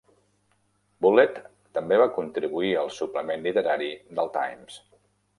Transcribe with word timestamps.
Bullett 1.05 1.35
també 1.77 1.99
va 2.03 2.07
contribuir 2.15 2.71
al 2.83 2.89
suplement 2.95 3.45
literari 3.49 3.91
del 4.21 4.33
Times. 4.39 4.79